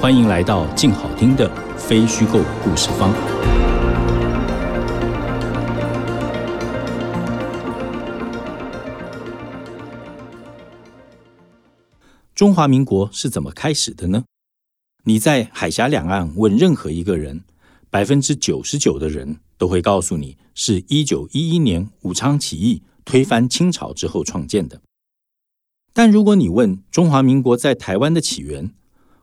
[0.00, 3.12] 欢迎来到静好听的非虚构故事方。
[12.32, 14.22] 中华民国是怎么开始的呢？
[15.02, 17.42] 你在海峡两岸问任何一个人，
[17.90, 24.80] 百分之九十九的人都会告诉你，是一九一一年武昌起义推翻清朝之后创建的。
[25.92, 28.70] 但如果你问中华民国在台湾的起源，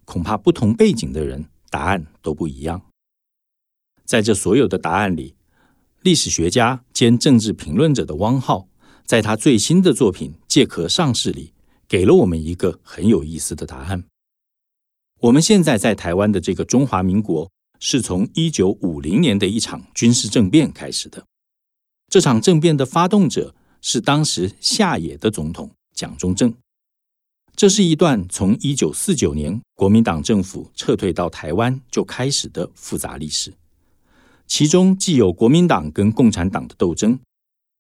[0.05, 2.81] 恐怕不同背景的人答案都不一样。
[4.05, 5.35] 在这所有的答案里，
[6.01, 8.67] 历史学家兼政治评论者的汪浩，
[9.03, 11.53] 在他最新的作品《借壳上市》里，
[11.87, 14.05] 给了我们一个很有意思的答案。
[15.21, 17.49] 我们现在在台湾的这个中华民国，
[17.79, 21.25] 是从一九五零年的一场军事政变开始的。
[22.07, 26.53] 这场政变的发动者是当时下野的总统蒋中正。
[27.55, 33.53] 这是一段从一九四九年国民党政府撤退到台湾就开始的复杂历史，
[34.45, 37.17] 其中既有国民党跟共产党的斗争，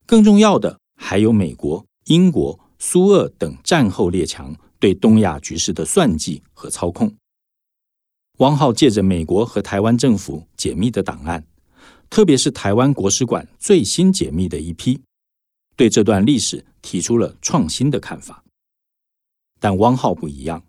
[0.05, 7.13] 更重要的还有美国、英国、苏俄等战后列强对东亚局势的算计和操控。
[8.37, 11.45] 汪浩借着美国和台湾政府解密的档案，
[12.09, 15.01] 特别是台湾国史馆最新解密的一批，
[15.75, 18.44] 对这段历史提出了创新的看法。
[19.59, 20.63] 但汪浩不一样，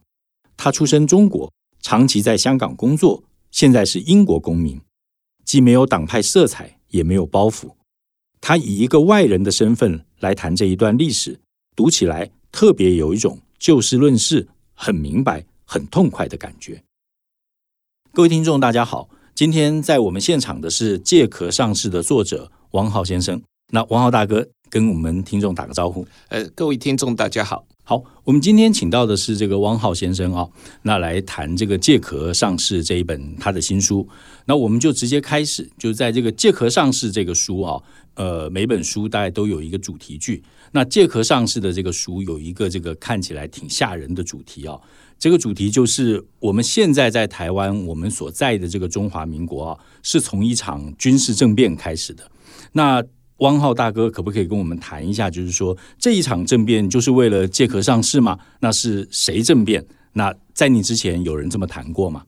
[0.56, 4.80] 他出身中国，长期在香港工作，现在是英国公民，
[5.44, 7.74] 既没有党派色彩，也没有包袱。
[8.40, 11.40] 他以一个外人的身份来谈这一段历史，
[11.74, 16.82] 读起来特别有一种就事论事、很明白、很痛快的感觉。
[18.12, 23.42] 各位听众，大家好，今天在我们现场的是《借壳上市》的作者汪浩先生。
[23.72, 26.06] 那汪浩大哥跟我们听众打个招呼。
[26.28, 27.66] 呃，各位听众，大家好。
[27.84, 30.48] 好，我们今天请到的是这个汪浩先生啊，
[30.82, 34.06] 那来谈这个《借壳上市》这一本他的新书。
[34.46, 37.80] 那我们就直接开始，就在这个《借壳上市》这个书啊，
[38.14, 40.42] 呃，每本书大概都有一个主题句。
[40.72, 44.76] 那《借壳上市》的这个书有一个这个看起来挺吓人的主题啊，
[45.16, 52.28] 这个主题就是我们现在在台湾，我们所在的这个中华民国啊，是从一场军事政变开始的。
[52.72, 53.00] 那
[53.38, 55.30] 汪浩大哥，可不可以跟我们谈一下？
[55.30, 58.38] 就是说，这一场政变就是为了借壳上市吗？
[58.60, 59.84] 那是谁政变？
[60.14, 62.24] 那在你之前有人这么谈过吗？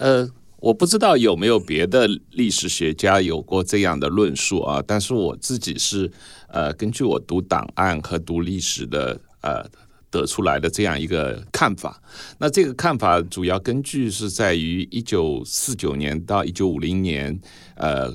[0.00, 0.28] 呃，
[0.58, 4.82] 我不知道有没有别的历史学家有过这样的论述啊。
[4.84, 6.10] 但是我自己是
[6.48, 9.64] 呃，根据我读档案和读历史的呃
[10.10, 12.02] 得出来的这样一个看法。
[12.38, 17.38] 那这个看法主要根据是在于一九四九年到一九五零年
[17.76, 18.12] 呃。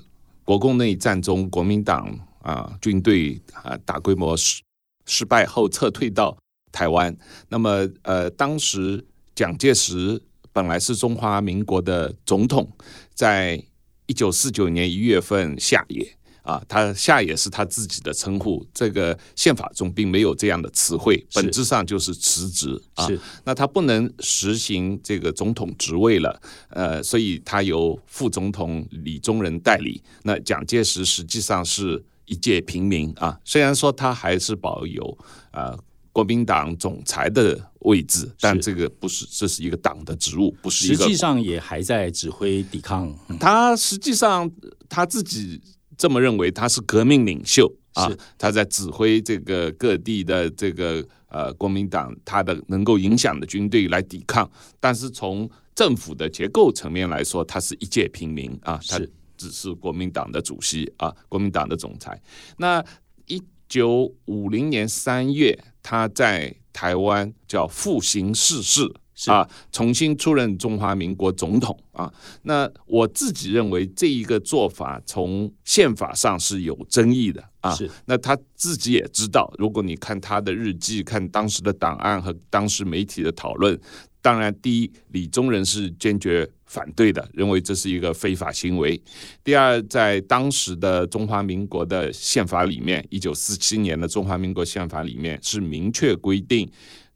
[0.50, 2.10] 国共内战中，国民党
[2.42, 4.64] 啊军队啊大规模失
[5.06, 6.36] 失败后撤退到
[6.72, 7.16] 台湾。
[7.50, 9.06] 那么，呃，当时
[9.36, 10.20] 蒋介石
[10.52, 12.68] 本来是中华民国的总统，
[13.14, 13.64] 在
[14.08, 16.18] 一九四九年一月份下野。
[16.50, 23.08] 啊，他下也是他自己的称呼，这个宪法中并没有这样的词汇，本质上就是辞职啊。
[23.44, 30.02] 那他不能实行这个总统职位了，呃，所以他由副总统李宗仁代理。
[30.24, 35.18] 那蒋介石实际上是一介平民啊，虽然说他还是保有
[35.52, 35.78] 啊
[36.12, 41.04] 国民党总裁的位置，但这个不是，这是一个党的职务，不是一个。
[41.04, 43.16] 实际上也还在指挥抵抗。
[43.40, 44.50] 他实际上
[44.90, 45.62] 他自己。
[46.00, 54.50] 這麼認為，他是革命领袖啊，他在指挥这个各地的这个呃国民党，他的能够影响的军队来抵抗。
[54.80, 58.98] 但是从政府的结构层面来说，他是一介平民啊，他
[59.38, 62.19] 只是国民党的主席啊，国民党的总裁。
[62.57, 62.84] 那
[63.28, 68.90] 一九五零年三月，他在台湾叫復行視事。
[69.27, 72.12] 啊，重新出任中华民国总统啊，
[72.44, 77.74] 那我自己认为这一个做法从宪法上是有争议的啊。
[77.75, 83.77] 是，那他自己也知道，如果你看他的日记，看当时的档案和当时媒体的讨论，
[84.21, 89.01] 当然，第一，李宗仁是坚决反对的，认为这是一个非法行为。
[89.44, 96.69] 第二，在当时的中华民国的宪法里面，一九四七年的中华民国宪法里面是明确规定。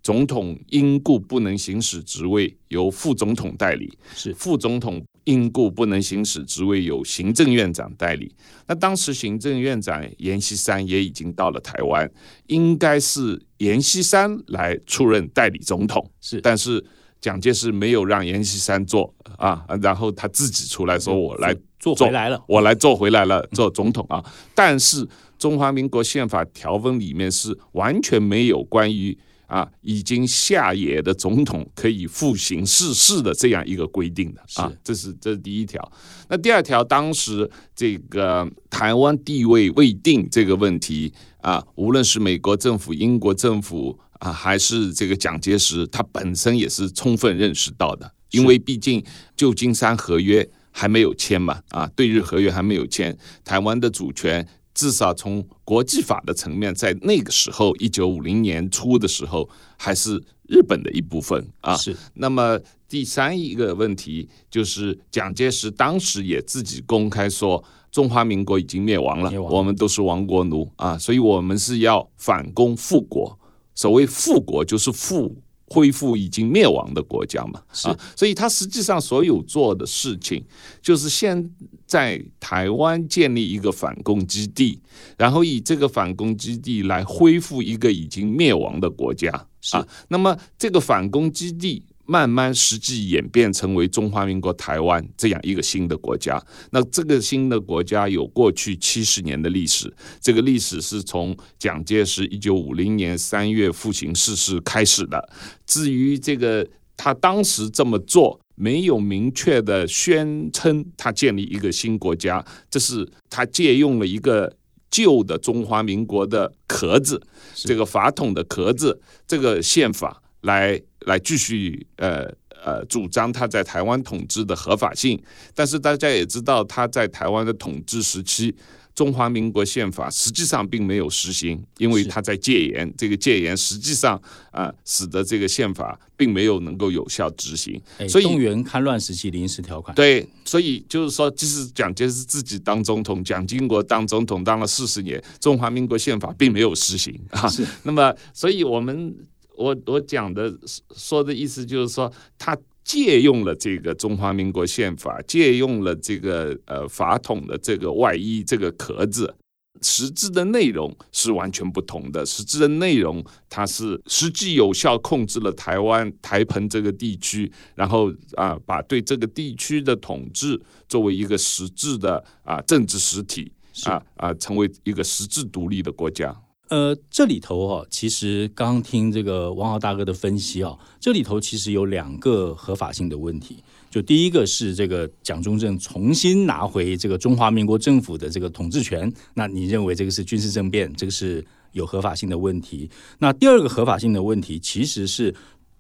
[0.04, 8.36] 总统因故不能行使职位，由副总统代理；是副总统因故不能行使职位，由行政院长代理。
[8.68, 12.12] 那当时行政院长阎锡山也已经到了台湾，
[12.48, 16.06] 应该是阎锡山来出任代理总统。
[16.20, 16.84] 是，但是
[17.22, 24.22] 蒋介石没有让阎锡山做啊，然后他自己出来说：“我来做回来了，我来做回来了，做总统啊。”
[24.54, 25.08] 但是
[25.40, 29.18] 中华民国宪法条文里面是完全没有关于。
[29.48, 35.92] 啊，已经下野的总统可以复行世事的这样一个规定的啊，这是这是第一条。
[36.30, 49.04] 那第二条，当时这个台湾地位未定这个问题啊，无论是美国政府、英国政府啊，还是这个蒋介石，他本身也是充分认识到的，因为毕竟
[49.36, 54.48] 旧金山合约还没有签嘛，啊，对日合约还没有签，台湾的主权。
[54.74, 61.76] 至少从国际法的层面，在那个时候，一九五零年初的时候，还是日本的一部分啊。
[61.76, 61.96] 是。
[62.16, 73.38] 那么第三一个问题就是，蒋介石当时也自己公开说，中华民国已经灭亡了，我们都是亡国奴啊，所以我们是要反攻复国。
[73.76, 75.36] 所谓复国，就是复。
[75.74, 80.44] 恢复已经灭亡的国家嘛，啊，所以他实际上所有做的事情，
[80.84, 81.50] 就是先
[81.88, 84.80] 在台湾建立一个反攻基地，
[85.18, 89.32] 然后以这个反攻基地来恢复一个已经灭亡的国家，
[89.72, 91.84] 啊，那么这个反攻基地。
[92.06, 96.42] 慢慢实际演变成为中华民国台湾这样一个新的国家。
[96.72, 105.30] 那这个新的国家有过去七十年的历史，这个历史是从蒋介石一九五零年三月复行逝世开始的。
[105.66, 106.68] 至于这个
[106.98, 114.54] 他当时这么做，没有明确的宣称他建立一个新国家，这是他借用了一个
[114.92, 117.22] 旧的中华民国的壳子，
[117.56, 120.23] 这个法统的壳子，这个宪法。
[120.44, 122.32] 来来继续呃
[122.64, 125.22] 呃主张他在台湾统治的合法性，
[125.54, 128.56] 但是大家也知道他在台湾的统治时期，
[128.96, 139.94] 中华民国宪法实际上并没有实行，因为他在戒严，这个戒严实际上啊使得这个宪法并没有能够有效执行，所以动员戡乱时期临时条款。
[139.96, 147.20] 对，所以就是说，即使蒋介石自己当总统，蒋经国当总统当了四十年，中华民国宪法并没有实行。
[147.32, 147.66] 啊，是。
[147.84, 149.14] 那么所以我们。
[149.56, 150.54] 我我讲的
[150.96, 159.34] 说的意思就是说，他借用了这个中华民国宪法，借用了这个呃法统的这个外衣这个壳子，
[159.82, 162.26] 实质的内容是完全不同的。
[162.26, 170.60] 实质的内容，它是实际有效控制了台湾台澎这个地区，然后啊，把对这个地区的统治
[170.90, 173.52] 作为一个实质的啊政治实体
[173.86, 176.36] 啊啊，成为一个实质独立的国家。
[176.70, 183.64] 呃，这里头哈，其实刚听这个王浩大哥的分析啊，这里头其实有两个合法性的问题。
[183.92, 192.90] 就第一个是这个蒋中正重新拿回这个中华民国政府的这个统治权，那你认为这个是军事政变，这个是有合法性的问题？
[193.20, 195.34] 那第二个合法性的问题其实是。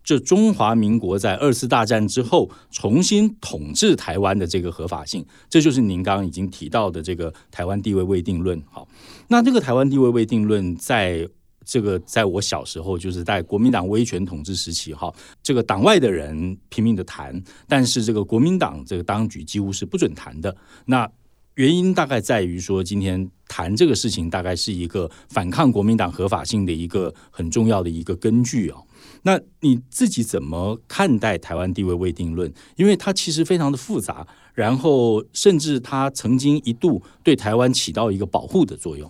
[0.03, 8.61] 这中华民国在二次大战之后重新统治台湾的这个合法性，这就是您刚刚已经提到的这个台湾地位未定论。
[8.69, 8.87] 好，
[9.27, 11.27] 那这个台湾地位未定论，在
[11.65, 20.53] 这个在我小时候，就是在国民党威权统治时期，哈，这个党外的人拼命的谈，但是这个国民党这个当局几乎是不准谈的。
[20.85, 21.09] 那
[21.55, 28.79] 原因大概在于说，今天谈这个事情，大概是一个反抗国民党合法性的一个很重要的一个根据啊。
[29.21, 32.51] 那你自己怎么看待台湾地位未定论？
[32.77, 39.07] 因为它其实非常的复杂，然后甚至它曾经一度对台湾起到一个保护的作用。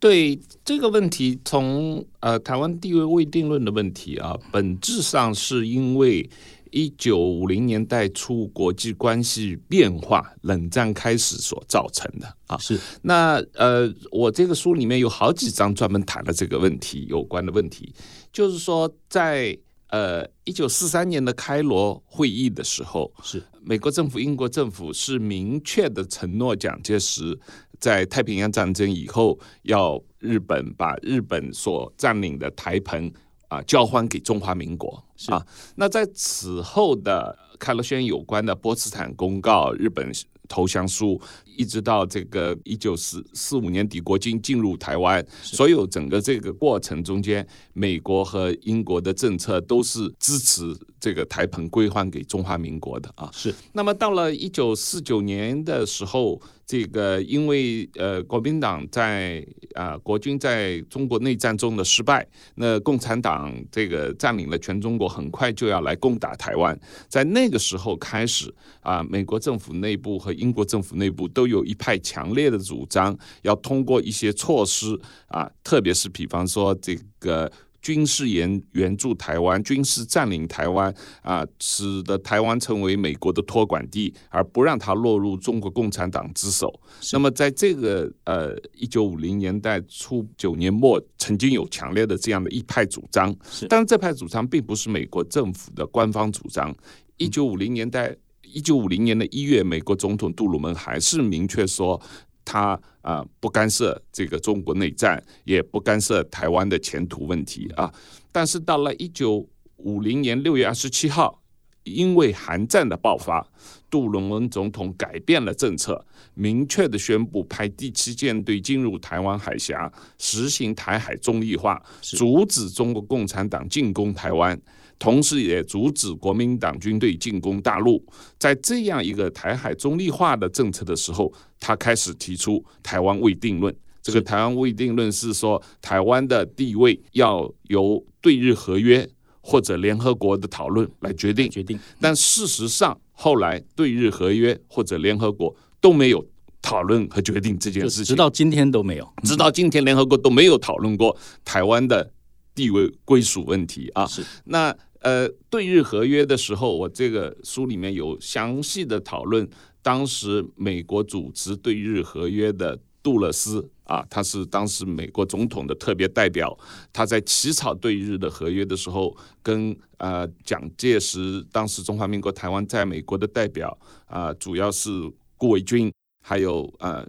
[0.00, 6.28] 对这个问题，从呃台湾地位未定论的问题啊，本质上是因为。
[6.70, 12.56] 一九五零年代初，国际关系变化，冷战开始所造成的啊。
[12.58, 17.94] 是那呃，我这个书里面有好几章专门谈了这个问题有关的问题，
[18.32, 19.56] 就是说，在
[19.88, 27.38] 呃一九四三年的开罗会议的时候，是美国政府、英国政府是明确的承诺蒋介石
[27.78, 33.12] 在太平洋战争以后，要日本把日本所占领的台澎。
[33.50, 35.44] 啊，交还给中华民国啊！
[35.74, 40.10] 那在此后的开罗宣有关的波茨坦公告、日本
[40.48, 41.20] 投降书，
[41.60, 53.28] 一直到这个一九四四五年底国军进入台湾，所有整个这个过程中间，美国和英国的政策都是支持这个台澎归还给中华民国的啊。
[53.30, 53.54] 是。
[53.74, 56.40] 那么到了一九四九年的时候。
[56.70, 62.24] 这个因为呃国民党在啊国军在中国内战中的失败，
[62.54, 66.78] 那共产党这个占领了全中国，很快就要来攻打台湾。
[67.08, 77.50] 在那个时候开始啊，美国政府内部和英国政府内部都有一派强烈的主张，要通过一些措施啊，特别是比方说这个。
[77.82, 86.70] 军事援援助台湾，军事占领台湾啊，使得台湾成为美国的托管地，而不让它落入中国共产党之手。
[87.10, 93.34] 那么，在这个呃一九五零年代初九年末，曾经有强烈的这样的一派主张，
[93.66, 96.76] 但是这派主张并不是美国政府的官方主张。
[97.16, 98.14] 一九五零年代，
[98.52, 102.00] 一九五零年的一月，美国总统杜鲁门还是明确说。
[102.42, 107.92] 他啊不干涉这个中国内战，也不干涉台湾的前途问题啊。
[108.32, 111.40] 但是到了一九五零年六月二十七号，
[111.84, 113.46] 因为韩战的爆发，
[113.88, 116.04] 杜鲁门总统改变了政策，
[116.34, 124.60] 明确的宣布派第七舰队进入台湾海峡，实行台海中立化，阻止中国共产党进攻台湾。
[125.00, 128.04] 同时，也阻止国民党军队进攻大陆。
[128.38, 133.74] 在这样一个台海中立化的政策的时候，他开始提出台湾未定论。
[134.02, 139.08] 这个台湾未定论是说，台湾的地位要由对日合约
[139.40, 141.48] 或者联合国的讨论来决定。
[141.50, 141.80] 决定。
[141.98, 146.22] 但事实上，后来对日合约或者联合国都没有
[146.60, 149.08] 讨论和决定这件事情，直到今天都没有。
[149.24, 152.12] 直到今天，联合国都没有讨论过台湾的
[152.60, 154.06] 地位归属问题啊。
[154.06, 154.22] 是。
[154.44, 154.76] 那。
[155.02, 159.48] 呃，对日合约的时候，我这个书里面有详细的讨论。
[159.80, 166.54] 当时美国主持对日合约的杜勒斯啊，他是当时美国总统的特别代表。
[166.92, 173.74] 他在起草对日的合约的时候，跟呃蒋介石当时中华民国台湾在美国的代表
[174.04, 174.90] 啊，主要是
[175.38, 175.90] 顾维钧，
[176.22, 177.08] 还有呃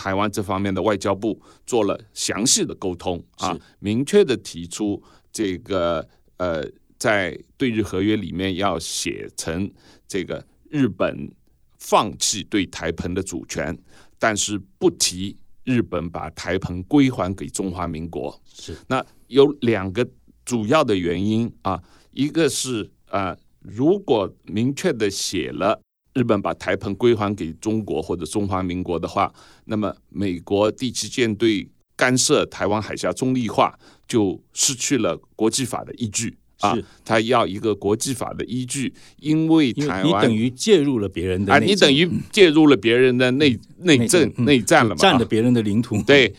[0.00, 6.64] 台湾这方面的外交部做了详细的沟通啊，明确的提出这个呃。
[7.00, 9.72] 在对日合约里面要写成
[10.06, 11.32] 这个日本
[11.78, 13.74] 放弃对台澎的主权，
[14.18, 18.38] 但是不提日本把台澎归还给中华民国。
[18.52, 20.06] 是那有两个
[20.44, 25.80] 主要的原因啊，一个是啊，如果明确的写了
[26.14, 29.32] 日本把台澎归还给中国或者中华民国的话，
[29.64, 36.36] 那么美国第七舰队干涉台湾海峡中立化就失去了国际法的依据。
[36.60, 36.76] 啊，
[37.06, 46.02] 他要一个国际法的依据，因为台湾你等于介入了别人的啊，你等于介入了别人的内内政内战了嘛，占了别人的领土。
[46.02, 46.30] 对，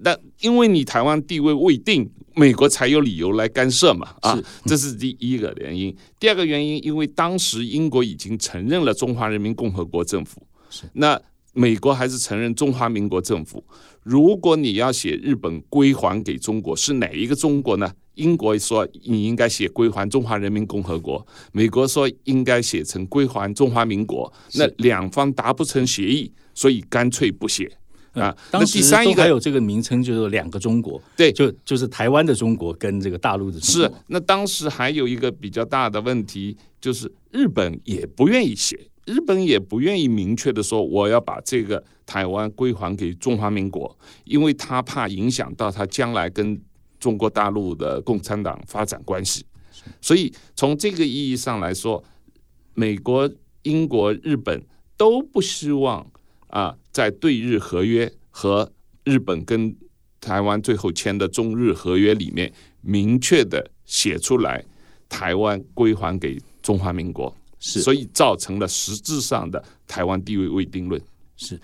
[0.00, 4.14] 那因为你台湾地位未定，美国才有理由来干涉嘛。
[4.22, 5.94] 啊，这是第一个原因。
[6.18, 11.20] 第二个原因，因为当时英国已经承认了中华人民共和国政府，是那
[11.52, 13.64] 美国还是承认中华民国政府。
[14.02, 17.92] 如果你要写日本归还给中国，是哪一个中国呢？
[18.14, 24.30] 英国说你应该写归还中华人民共和国，美国说应该写成归还中华民国。
[24.54, 27.70] 那两方达不成协议，所以干脆不写
[28.12, 28.36] 啊。
[28.52, 31.00] 那第三一个还有这个名称，就是两个中国。
[31.16, 33.88] 对，就就是台湾的中国跟这个大陆的中国。
[33.88, 33.94] 是。
[34.08, 46.60] 那当时还有一个比较大的问题，就是日本也不愿意写，日本也不愿意明确的说我要把这个台湾归还给中华民国，因为他怕影响到他将来跟。
[47.00, 49.42] 中国大陆的共产党发展关系，
[50.02, 52.04] 所以从这个意义上来说，
[52.74, 53.26] 美国、
[53.62, 54.62] 英国、日本
[54.98, 56.06] 都不希望
[56.50, 58.70] 啊，在对日合约和
[59.04, 59.74] 日本跟
[60.20, 64.64] 台湾最后签的中日合约里面，明确的写出来，
[65.08, 71.00] 台湾归还给中华民国，是，所以造成了实质上的台湾地位未定论。
[71.36, 71.60] 是，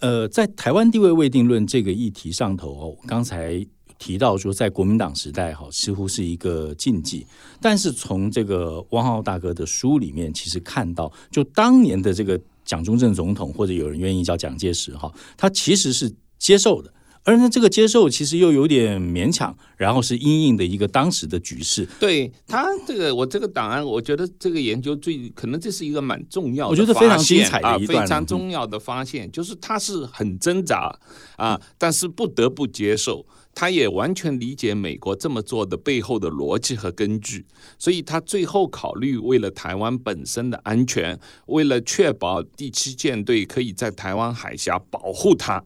[0.00, 3.64] 呃，在台湾地位未定论这个议题上头哦，刚才。
[3.98, 7.24] 提到说，在国民党时代，哈，似乎是一个禁忌。
[7.60, 12.36] 但是从这个汪浩大哥的书里面，其实看到，就当年的这个
[12.72, 16.90] 蒋中正总统，或者有人愿意叫蒋介石，哈，他其实是接受的，
[17.24, 21.86] 而呢，这个接受其实又有点勉强，然后是因应的一个当时的局势。
[22.00, 30.98] 对他这个，我这个档案，我觉得这个研究最可能这是一个蛮重要的，我觉得非常精彩的一段，非常重要的发现，就是他是很挣扎
[31.36, 33.24] 啊，但是不得不接受，
[33.54, 37.46] 他也完全理解美国这么做的背后的逻辑和根据，
[37.78, 45.62] 所以他最后考虑为了台湾本身的安全，为了确保第七舰队可以在台湾海峡保护它。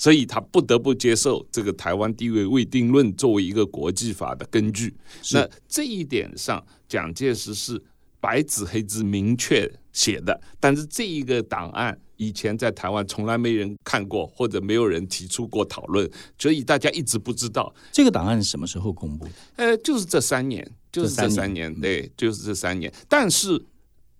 [0.00, 4.96] 所以他不得不接受这个台湾地位未定论作为一个国际法的根据。
[5.32, 7.78] 那这一点上，蒋介石是
[8.18, 10.40] 白纸黑字明确写的。
[10.58, 19.28] 但是这一个档案以前在台湾从来没人看过，或者没有人提出过讨论，所以大家一直不知道这个档案什么时候公布。
[19.56, 22.90] 呃，就是这三年，就是这三年，对，就是这三年。
[23.06, 23.62] 但是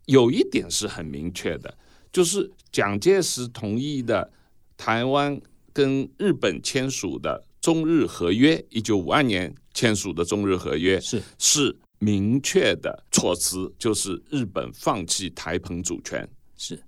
[0.05, 1.75] 有一点是很明确的，
[2.13, 4.31] 就是蒋介石同意的
[4.77, 5.41] 台湾。
[5.81, 11.23] 跟日本签署的中日合约，一九五二年签署的中日合约是。
[11.39, 16.83] 是明确的措辞，就是日本放弃台澎主权，是。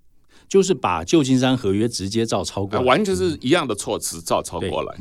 [0.49, 4.95] 就是把旧金山合约直接照抄过来，完全是一样的措辞照抄过来。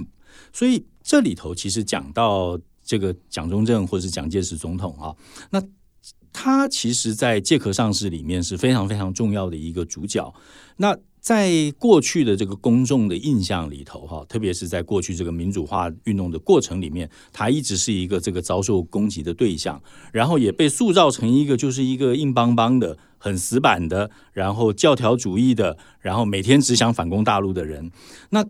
[0.54, 5.16] 所以这里头其实讲到这个蒋中正或者是蒋介石总统啊，
[5.50, 5.62] 那
[6.32, 10.34] 他其实在借壳上市里面是非常非常重要的一个主角。
[10.78, 19.80] 那在过去的这个公众的印象里头，哈，特别是在过去这个民主化运动的过程里面，他一直是一个这个遭受攻击的对象，
[20.12, 27.92] 然后也被塑造成一个就是一个硬邦邦的、很死板的，然后教条主义的，然后每天只想反攻大陆的人。
[28.32, 28.44] 那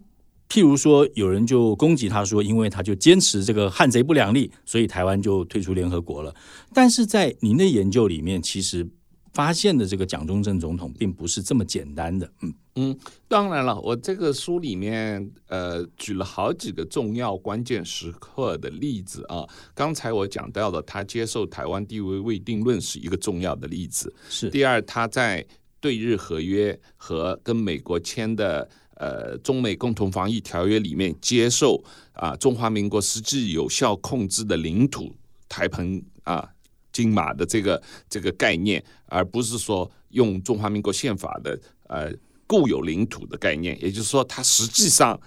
[0.47, 6.33] 譬如说，有人就攻击他说，因为他就坚持这个汉贼不两立，所以台湾就退出联合国了。
[6.73, 8.87] 但是在您的研究里面，其实。
[9.33, 12.97] 发现的这个蒋中正总统并不是这么简单的，嗯嗯，
[13.27, 19.47] 当然了，我这个书里面呃举了好几个重要关键时刻的例子啊。
[19.73, 24.13] 刚才我讲到的，他接受台湾地位未定论是一个重要的例子。
[24.29, 25.45] 是第二，他在
[25.79, 31.83] 对日合约和跟美国签的呃中美共同防御条约里面接受
[32.13, 35.13] 啊中华民国实际有效控制的领土
[35.49, 36.49] 台澎啊。
[36.91, 42.11] 金马的这个这个概念，而不是说用中华民国宪法的呃
[42.47, 45.19] 固有领土的概念，也就是说，他实际上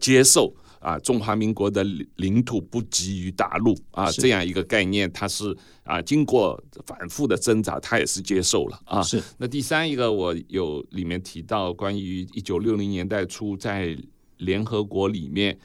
[0.00, 1.84] 接受啊中华民国的
[2.16, 9.00] 领土不及于大陆啊这样一个概念，他是啊经过反复的挣扎，他也是接受了啊。
[9.02, 9.22] 是。
[9.38, 13.96] 那第三一个，我有里面提到关于一九六零年代初在
[14.38, 15.56] 联合国里面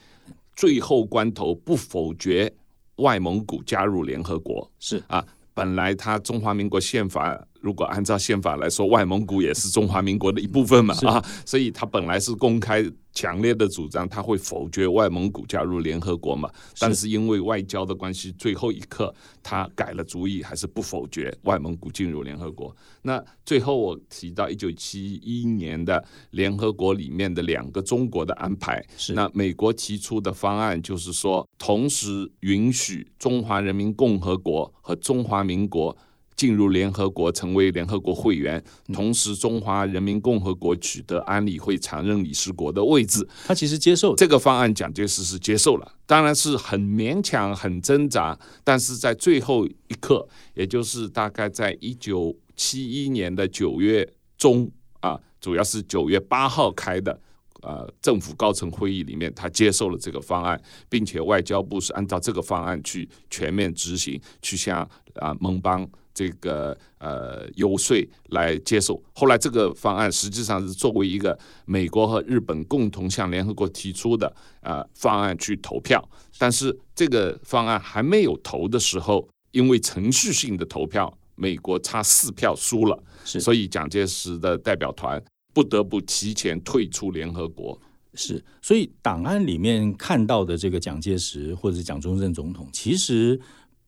[0.56, 2.54] 最后关头不否决
[2.98, 5.26] 外蒙古加入联合国，是啊。
[5.58, 7.36] 本来他中华民国宪法，
[7.68, 12.90] 如果按照宪法来说，外蒙古也是中华民国的一部分嘛啊，所以他本来是公开。
[13.14, 16.48] 强烈的主张他会否决外蒙古加入联合国嘛？
[16.78, 22.76] 但是因为外交的关系，最后一刻他改了主意，还是不否决外蒙古进入联合国。
[23.02, 35.98] 那最后我提到一九七一年的联合国里面的两个中国的安排，是那美国提出的方案就是说，同时允许中华人民共和国和中华民国。
[36.38, 43.28] 进入联合国成为联合国会员，同时中华人民共和国取得安理会常任理事国的位置。
[43.48, 57.20] 他其实接受这个方案，蒋介石是接受了，当然是很勉强、很挣扎，但是在最后一刻，也就是大概在一九七一年的九月中啊，主要是九月八号开的
[57.64, 65.90] 呃政府高层会议里面，他接受了这个方案，并且外交部是按照这个方案去全面执行，去向啊盟邦。
[66.18, 67.96] 这个呃游说
[68.30, 76.04] 来接受，后来这个方案实际上是作为一个美国和日本共同向联合国提出的呃方案去投票，
[76.40, 87.80] 但是这个方案还没有投的时候，因为程序性的投票，美国差四票输了，是，所以蒋介石的代表团不得不提前退出联合国，
[88.16, 93.40] 是，所以档案里面看到的这个蒋介石或者蒋中正总统，其实。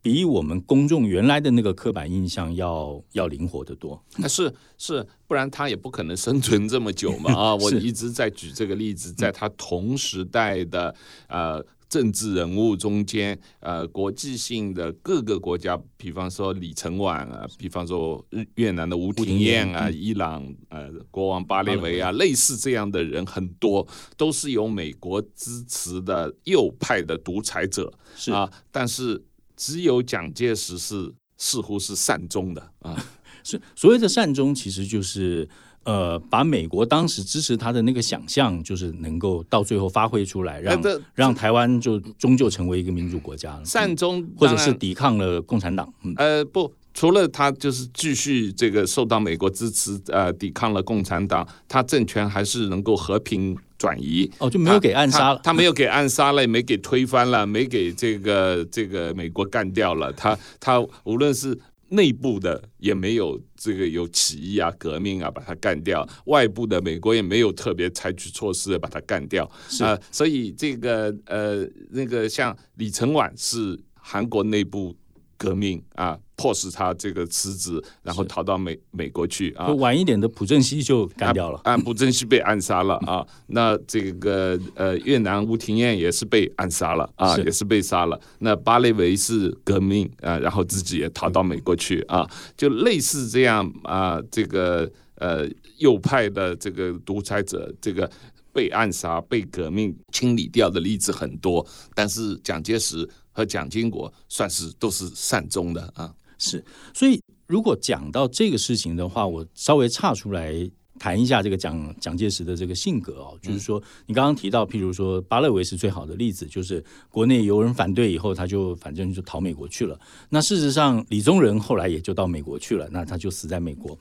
[0.02, 7.32] 比我们公众原来的那个刻板印象要要灵活的多， 是是，不然他也不可能生存这么久嘛。
[7.36, 7.56] 啊！
[7.56, 10.96] 我一直在举这个例子，在他同时代的
[11.28, 23.86] 呃政治人物中间，呃国际性的各个国家，比方说李承晚啊，比方说日越南的吴廷艳啊，伊朗呃国王巴列维啊，类似这样的人很多，
[24.16, 27.92] 都是由美国支持的右派的独裁者。
[28.16, 28.32] 是。
[28.32, 29.22] 啊，但是。
[29.60, 32.96] 只有蒋介石是似乎是善终的啊，
[33.44, 35.48] 所所谓的善终，其实就是
[35.84, 40.82] 呃，把美国当时支持他的那个想象，就是能够到最后发挥出来，让
[41.14, 43.66] 让台湾就终究成为一个民主国家了。
[43.66, 45.94] 善终，或者是抵抗了共产党。
[46.04, 46.74] 嗯呃，不。
[46.94, 54.30] 除了他就是继续这个受到美国支持，呃，抵抗了共产党，他政权还是能够和平转移。
[54.40, 60.12] 哦，就没有给暗杀了，他没有给暗杀了，也没给推翻了，没给这个这个美国干掉了。
[60.14, 61.58] 他他无论是
[61.90, 69.50] 内部的也没有这个有起义啊、革命啊把他干掉，外部的美国也没有特别采取措施把他干掉。
[69.80, 74.94] 啊，所以这个呃那个像李承晚是韩国内部。
[75.40, 79.68] 革命啊，迫使他这个辞职，然后逃到美美国去啊。
[79.76, 83.26] 晚一点的朴正熙就干掉了，啊，朴正熙被暗杀了啊。
[83.48, 88.20] 那这个呃，越南吴廷艳也是被暗杀了啊，也是被杀了。
[88.40, 95.48] 那巴雷维是革命啊，然后自己也逃到美国去啊，就类似这样啊，这个呃
[95.78, 98.12] 右派的这个独裁者，这个
[98.52, 103.10] 被暗杀、被革命清理掉的例子很多，但是蒋介石。
[103.40, 106.62] 和蒋经国算是都是善终的啊，是。
[106.94, 119.98] 所以如果讲到这个事情的话，我稍微岔出来谈一下这个蒋蒋介石的这个性格哦，就是说你刚刚提到，譬如说巴勒维是最好的例子，就是国内有人反对以后，他就反正就逃美国去了。
[120.28, 123.98] 那事实上，李宗仁后来也就到美国去了，那他就死在美国。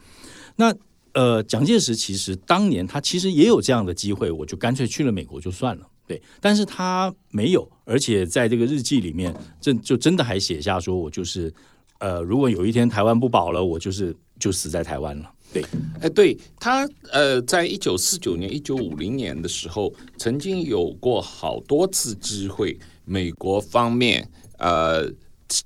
[0.56, 0.74] 那
[1.12, 5.86] 呃，蒋介石其实当年他其实也有这样的机会，我就干脆去了美国就算了。
[6.08, 11.52] 对，但是他没有，而且在这个日记里面，这就真的还写下说，我就是，
[11.98, 15.30] 呃，如果有一天台湾不保了，我就是就死在台湾了。
[15.52, 15.62] 对，
[16.00, 24.26] 哎，对他，呃，在一九四九年、一九五零年的时候，曾经有过好多次机会，美国方面，
[24.58, 25.10] 呃，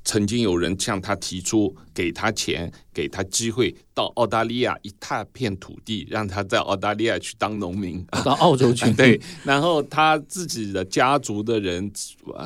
[0.04, 3.74] 曾经有人向他提出给他钱，给他机会。
[3.94, 8.90] 到澳大利亚一大片土地，让他在澳大利亚去当农民，到澳洲去。
[8.96, 11.92] 对，然后他自己的家族的人，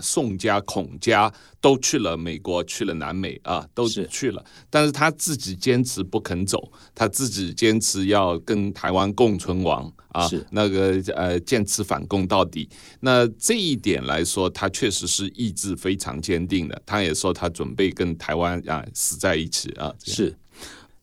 [0.03, 4.45] 宋家、孔家都去了美国，去了南美啊，都去了。
[4.69, 12.69] 但是他自己坚持不肯走，他自己坚持要跟台湾共存亡啊，那个呃坚持反攻到底。
[13.01, 16.83] 那这一点来说，他确实是意志非常坚定的。
[16.87, 20.35] 他也说他准备跟台湾啊死在一起啊，是。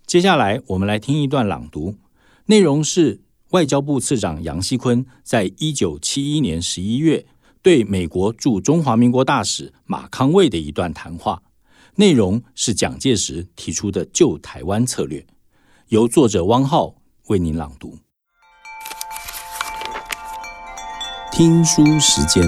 [0.08, 1.96] 接下来，我们来听一段朗读，
[2.48, 3.22] 内容是
[3.52, 7.26] 外交部次长杨锡坤在一九七一年十一月
[7.62, 11.42] 对美国驻中华民国大使马康卫的一段谈话，
[11.96, 15.26] 内容是蒋介石提出的救台湾策略，
[15.88, 16.96] 由作者汪浩
[17.28, 17.98] 为您朗读。
[21.36, 22.44] 听书时间。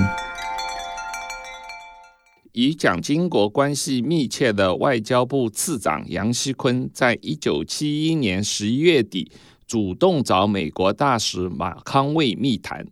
[2.52, 9.32] 与蒋经国关系密切的外交部次长杨锡坤，在一九七一年十一月底
[9.66, 12.86] 主动找美国大使马康卫密谈。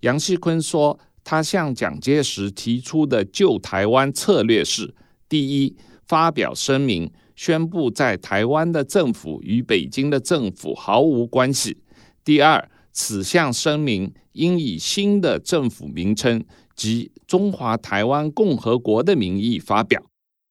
[0.00, 4.96] 杨锡坤说，他向蒋介石提出的救台湾策略是：
[5.28, 5.76] 第一，
[6.08, 11.76] 发表声明宣布在台湾的政府与北京的政府毫无关系；
[12.24, 16.42] 第二，此项声明应以新的政府名称。
[16.76, 20.02] 及中华台湾共和国的名义发表。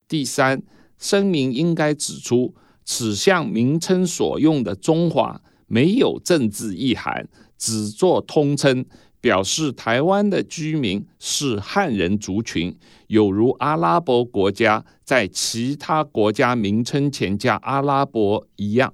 [0.07, 0.63] 第三，
[0.97, 7.29] 声明应该指出，此项名称所用的“中华”没有政治意涵，
[7.59, 8.83] 只作通称，
[9.21, 18.91] 表示台湾的居民是汉人族群，有如阿拉伯国家在其他国家名称前加阿拉伯一样。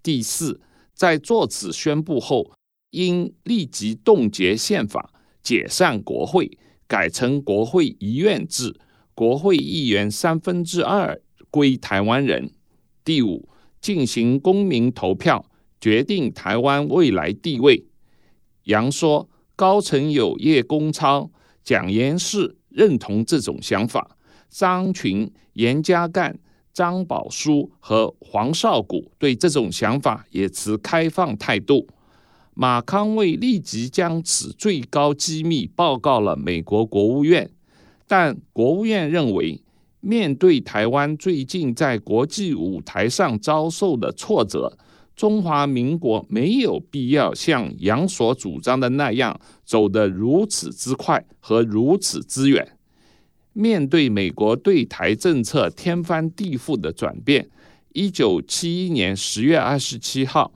[0.00, 0.60] 第四，
[0.94, 2.52] 在作此宣布后，
[2.90, 6.58] 应立即冻结宪法，解散国会。
[6.86, 8.74] 改成国会一院制，
[9.14, 11.20] 国会议员三分之二
[11.50, 12.50] 归台湾人。
[13.04, 13.46] 第五，
[13.78, 15.44] 进行公民投票，
[15.78, 17.84] 决定台湾未来地位。
[18.64, 21.30] 杨说，高层有叶公超、
[21.62, 24.16] 蒋延士认同这种想法，
[24.48, 26.34] 张群、严家淦、
[26.72, 31.86] 张宝书和黄绍谷对这种想法也持开放态度。
[32.60, 37.48] 马康卫立即将此最高机密报告了美国国务院，
[38.08, 39.62] 但国务院认为，
[40.00, 44.76] 面对台湾最近在国际舞台上遭受的挫折，
[45.14, 52.76] 中华民国没有必要像杨所主张的那样走得如此之快和如此之远。
[53.52, 57.48] 面对美国对台政策天翻地覆的转变，
[57.92, 60.50] 一九七一年十月二十七号。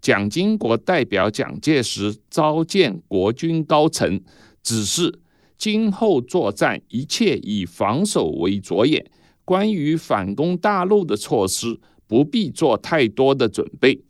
[0.00, 4.20] 蒋经国代表蒋介石召见国军高层，
[4.62, 5.18] 指示
[5.56, 9.10] 今后作战一切以防守为着眼。
[9.44, 14.02] 关于反攻大陆的措施，不必做太多的准备。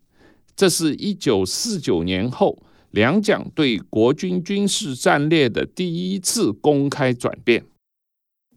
[0.57, 7.65] 这是一九四九年后两蒋对国军军事战略的第一次公开转变。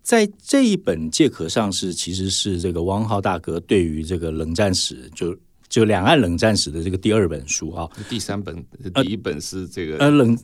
[0.01, 5.37] 在这一本借壳上是，其实是这个汪浩大哥对于这个冷战史，就
[5.71, 7.89] 就两岸冷战史的这个第二本书啊。
[8.07, 10.37] 第三本，第一本是这个呃冷。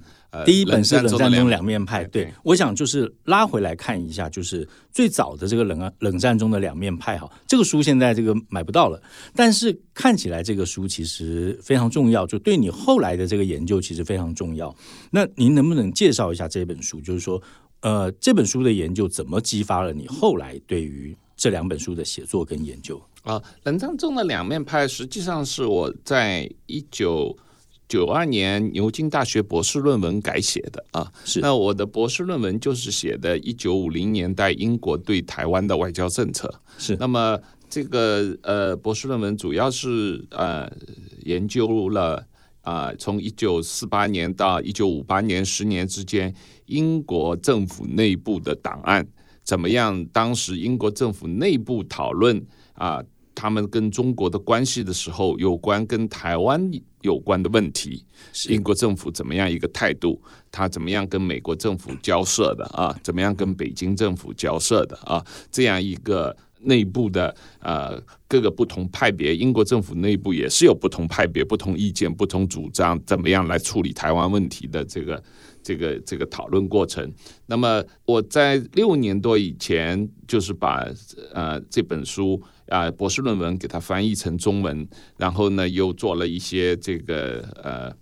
[0.45, 9.01] 第一本是冷战中两面派，对，我想就是拉回来看一下，就是最早的这个冷冷战中的两面派哈，这个书现在这个买不到了，
[9.33, 14.75] 但是看起来这个书其实非常重要，就对你后来的这个研究其实非常重要。
[15.09, 17.01] 那您能不能介绍一下这本书？
[17.01, 17.41] 就是说，
[17.79, 23.01] 呃，这本书的研究怎么激发了你后来对于这两本书的写作跟研究？
[23.23, 27.37] 啊，冷战中的两面派实际上是我在一九。
[27.89, 40.69] 九二年牛津大学博士论文改写的啊，是那我的博士论文就是写的一九五零年代英国对台湾的外交政策，是那么这个呃博士论文主要是呃
[41.23, 42.27] 研究了
[42.59, 49.07] 啊从一九四八年到一九五八年十年之间英国政府内部的档案
[49.47, 53.01] 怎么样，当时英国政府内部讨论啊。
[53.39, 56.59] 他们跟中国的关系的时候，有关跟台湾
[57.01, 58.03] 有关的问题，
[58.49, 60.19] 英国政府怎么样一个态度？
[60.51, 62.99] 他怎么样跟美国政府交涉的啊？
[63.03, 65.23] 怎么样跟北京政府交涉的啊？
[65.51, 75.23] 这样一个内部的呃各个不同派别，英国政府内部也是有不同派别、不同意见、不同主张，怎么样来处理台湾问题的这个
[75.67, 77.11] 这个这个讨论过程？
[77.45, 80.87] 那么我在六年多以前，就是把
[81.33, 82.41] 呃这本书。
[82.69, 87.95] 啊，博士论文给它翻译成中文，然后呢，又做了一些这个呃，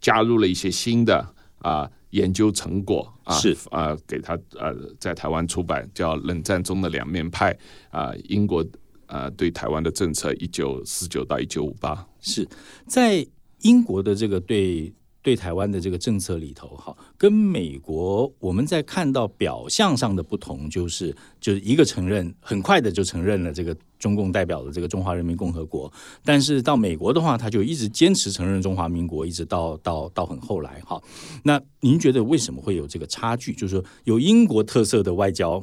[0.00, 1.22] 加入了一些新的
[1.58, 7.52] 啊研究成果啊，是啊，给他呃在台湾出版，叫《冷战中的两面派》
[7.90, 8.64] 啊，英国
[9.04, 12.48] 啊对台湾的政策，一九四九到一九五八，是
[12.86, 13.26] 在
[13.60, 14.90] 英国的这个对。
[15.26, 25.92] 对台湾的这个政策里头，哈，跟美国我们在看到表象上的不同，就是就是一个承认很快的就承认了这个中共代表的这个中华人民共和国，
[26.24, 31.02] 但是到美国的话，他就一直坚持承认中华民国，一直到到到很后来，哈。
[31.42, 33.52] 那您觉得为什么会有这个差距？
[33.52, 35.60] 就是说，有英国特色的外交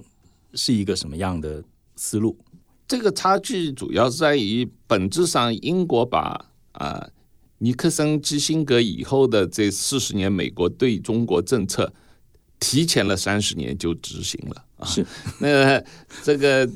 [0.55, 1.63] 是一个什么样的
[1.95, 2.37] 思路？
[2.85, 7.07] 这个差距主要在于本质上，英国把啊。
[7.63, 11.89] 尼克森基辛格以后的这四十年，美国对中国政策
[12.59, 14.85] 提前了三十年就执行了啊。
[14.85, 15.05] 是，
[15.39, 15.81] 那
[16.21, 16.69] 这个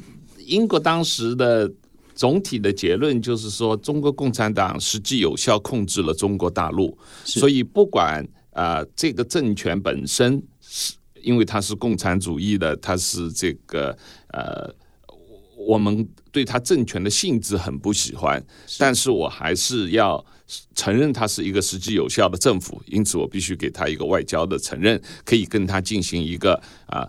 [0.46, 1.70] 英国当时的
[2.16, 13.98] 总体的结论就是说，中国共产党实际有效控制了中国大陆，所以不管啊这个政权本身是因为它是共产主义的，它是这个
[14.30, 14.74] 呃。
[15.60, 18.42] 我们对它政权的性质很不喜欢，
[18.78, 20.24] 但是我还是要
[20.76, 26.54] 承认他是一个实际有效的政府，因此我必须给他一个外交的承认，可以跟他进行一个
[26.86, 27.08] 啊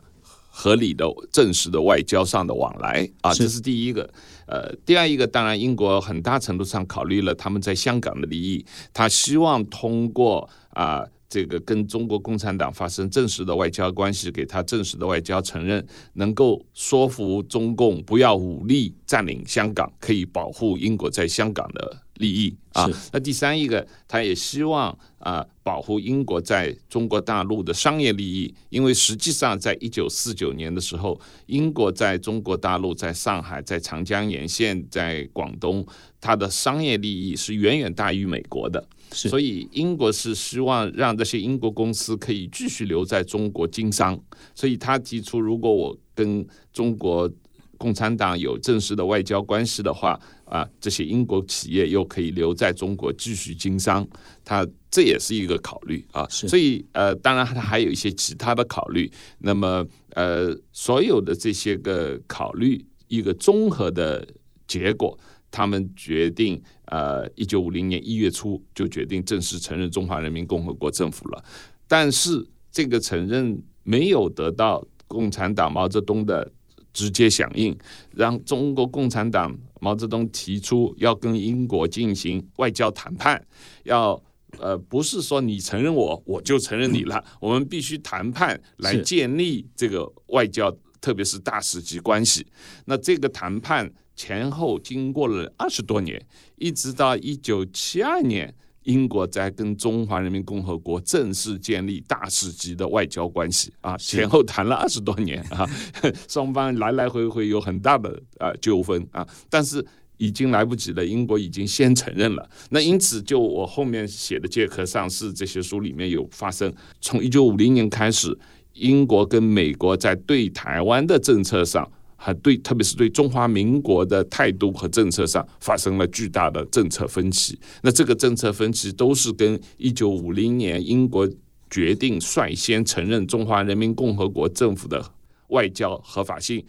[0.51, 4.09] 合理的、正式的外交上的往来啊，这是第一个。
[4.47, 11.05] 呃，第二一个，当然英国很大程度上考虑了他们在香港的利益，他希望通过啊。
[11.31, 22.89] 这个跟中国共产党发生正式的外交关系，给他正式的外交承认，能够说服中共不要武力占领香港，可以保护英国在香港的利益啊。
[23.13, 35.87] 那第三一个，他也希望啊保护英国在中国大陆的商业利益，因为实际上在一九四九年的时候，英国在中国大陆、在上海、在长江沿线、在广东，
[36.21, 38.87] 它的商业利益是远远大于美国的。
[39.11, 44.19] 所以英国是希望让这些英国公司可以继续留在中国经商，
[44.55, 47.31] 所以他提出，如果我跟中国
[47.79, 54.07] 共产党有正式的外交关系的话，啊，这些英国企业又可以留在中国继续经商，
[54.45, 56.27] 他这也是一个考虑啊。
[56.29, 59.11] 所以呃，当然他还有一些其他的考虑。
[59.39, 64.27] 那么呃，所有的这些个考虑，一个综合的
[64.67, 65.19] 结果。
[65.51, 71.43] 他们决定，呃，一九五零年一月初就决定正式承认中华人民共和国政府了。
[71.87, 76.53] 但是这个承认没有得到共产党毛泽东的
[76.93, 77.75] 直接响应，
[78.15, 83.47] 让中国共产党毛泽东提出要跟英国进行外交谈判，
[83.85, 84.23] 要
[84.59, 92.47] 呃，不是说你承认我，我就承认你了，我们必须谈判来建立这个外交，特别是大使级关系。
[92.87, 93.93] 那这个谈判。
[94.19, 96.21] 前后经过了二十多年，
[96.57, 98.53] 一直到一九七二年，
[98.89, 105.69] 英国在跟中华人民共和国正式建立大使级的外交关系啊，前后谈了二十多年啊，
[106.27, 109.85] 双方来来回回有很大的啊纠纷啊，但是
[110.17, 112.49] 已经来不及了，英国已经先承认了。
[112.71, 116.73] 那因此，就我后面写的《借壳上市》这些书里面有发生，
[117.03, 118.37] 从一九五零年开始，
[118.73, 121.87] 英国跟美国在对台湾的政策上，
[122.19, 127.59] 还对特别是对中华民国的态度和政策上发生了巨大的政策分歧。
[127.81, 131.27] 那这个政策分歧都是跟一九五零年英国
[131.71, 135.03] 决定率先承认中华人民共和国政府的
[135.49, 136.63] 外交合法性，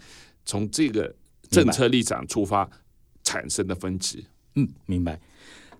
[0.46, 1.14] 从这个
[1.50, 2.70] 政策立场出发。
[3.22, 5.20] 产生的分歧，嗯，明白。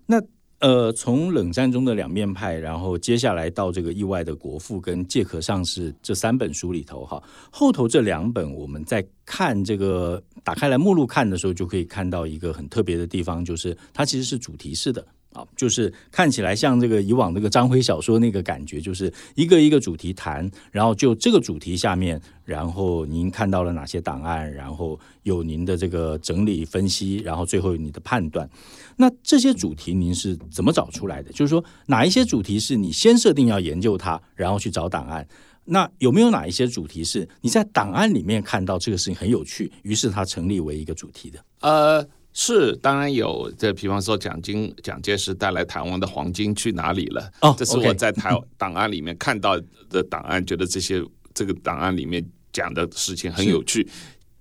[0.06, 0.22] 那
[0.60, 15.04] 呃，从冷战中的两面派，然后接下来到这个意外的国父跟借壳上市这三本书里头，哈，后头这两本我们在看这个打开来目录看的时候，就可以看到一个很特别的地方，就是它其实是主题式的。
[15.32, 28.50] 啊，就是看起来像这个以往那个章回小说那个感觉，就是一个一个主题谈，然后就这个主题下面，然后您看到了哪些档案，然后有您的这个整理分析，然后最后你的判断。
[29.00, 31.32] 那这些主题您是怎么找出来的？
[31.32, 35.26] 就是说哪一些主题是你先设定要研究它，然后去找档案？
[35.64, 41.42] 那有没有哪一些主题是你在档案里面看到这个事情很有趣，于是它成立为一个主题的？
[41.60, 42.06] 呃。
[42.32, 43.52] 是，当然有。
[43.58, 47.28] 这比方说，蒋经蒋介石带来台湾的黄金去哪里了？
[47.40, 51.02] 哦，这是我在台 档案里面看到的档案，觉得这些
[51.34, 53.84] 这个档案里面讲的事情很有趣，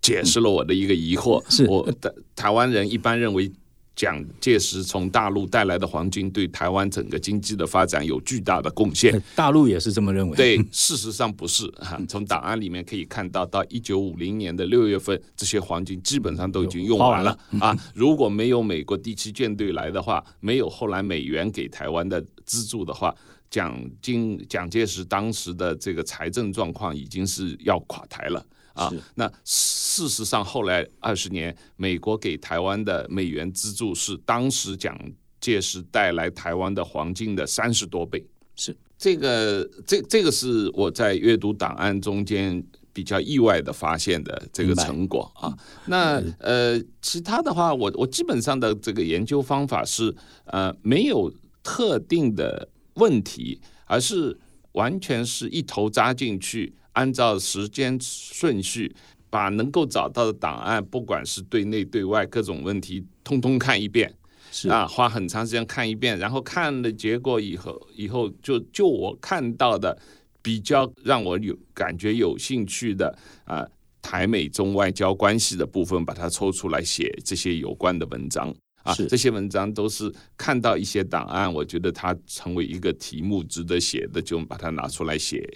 [0.04, 1.44] 解释了我的一个疑惑。
[1.50, 3.52] 是我的台湾人一般认为。
[4.00, 10.38] 蒋介石从大陆带来的黄金对台湾整个经济的发展有巨大的贡献， 大陆也是这么认为。
[10.38, 12.00] 对，事实上不是哈。
[12.08, 17.78] 从档案里面可以看到，到一九五零年的六月份，这些黄金基本上都已经用完了啊。
[17.94, 23.14] 如果没有美国第七舰队来的话，没有后来美元给台湾的资助的话，
[23.50, 28.46] 蒋经蒋介石当时的这个财政状况已经是要垮台了。
[28.74, 34.98] 啊，那事实上后来二十年，美国给台湾的美元资助是当时蒋
[35.42, 38.26] 介石带来台湾的黄金的三十多倍。
[38.56, 45.58] 是这个，这这个是我在阅读档案中间比较意外的发现的这个成果啊。
[45.86, 50.14] 那呃，其他的话，我我基本上的这个研究方法是
[50.46, 54.38] 呃没有特定的问题，而是
[54.74, 56.74] 完全是一头扎进去。
[57.00, 58.94] 按照时间顺序，
[59.30, 64.14] 把能够找到的档案，不管是对内对外各种问题，通通看一遍，
[64.52, 64.68] 是。
[64.68, 69.98] 啊，花很长时间看一遍，然后看了结果以后，以后就就我看到的
[70.42, 73.66] 比较让我有感觉有兴趣的啊，
[74.02, 78.54] 台美中外交关系的部分，把它抽出来写这些有关的文章。
[78.84, 85.48] 啊，这些文章都是看到一些档案，我觉得它成为一个题目值得写的，就把它拿出来写，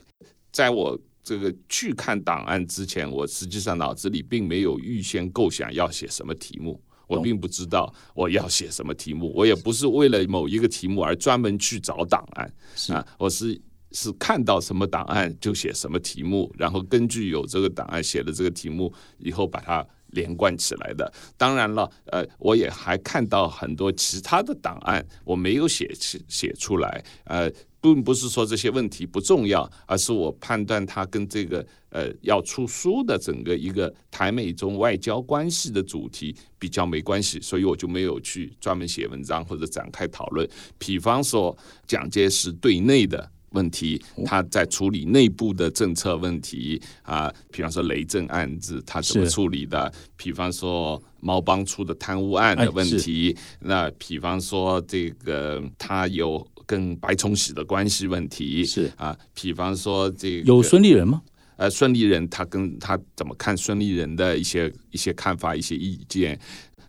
[0.50, 0.98] 在我。
[1.24, 12.54] 这个去看档案之前，我实际上脑子里并没有预先构想要写什么题目，我并不知道我要写什么题目，我也不是为了某一个题目而专门去找档案
[12.90, 13.60] 啊，我是
[13.94, 21.10] 是看到什么档案就写什么题目，然后根据有这个档案写的这个题目以后把它连贯起来的。
[21.38, 27.50] 当然了，呃，我也还看到很多其他的档案，我没有写写写出来，呃。
[27.84, 40.50] 并不是说这些问题不重要，而是我判断它跟这个呃要出书的整个一个台美中外交关系的主题比较没关系，所以我就没有去专门写文章或者展开讨论。
[40.78, 49.94] 比方说蒋介石对内的问题，他在处理内部的政策问题啊，比方说雷震案子他怎么处理的？
[50.16, 56.48] 比方说毛帮出的贪污案的问题，那比方说这个他有。
[56.66, 61.22] 跟白崇禧的关系问题是啊，比方说这个有孙立人吗？
[61.58, 66.40] 呃，孙立人他跟他怎么看孙立人的一些一些看法、一些意见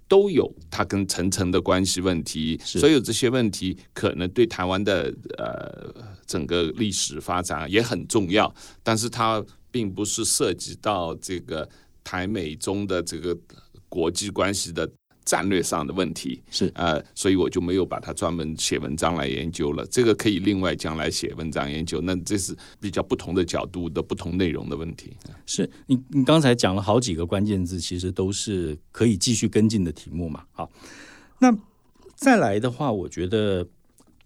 [0.09, 0.51] 都有。
[0.71, 5.95] 他跟陈诚的关系问题，所有这些问题可能对台湾的呃
[6.27, 11.69] 整个历史发展也很重要，但是它并不是涉及到这个
[12.03, 13.37] 台美中的这个
[13.89, 14.91] 国际关系的。
[15.25, 19.87] 战略上的问题是呃，所以我就没有把它专门写文章来研究了。
[19.87, 22.01] 这个可以另外将来写文章研究。
[22.03, 25.17] 那这是比较不同的角度的不同内容的问题。
[25.47, 30.45] 是你你刚才讲了好几个关键字，其实都是可以继续跟进的题目嘛。
[30.53, 30.71] 好，
[31.39, 31.57] 那
[32.15, 33.67] 再来的话，我觉得